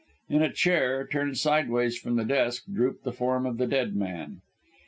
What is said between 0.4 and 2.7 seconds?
a chair, turned sideways from the desk,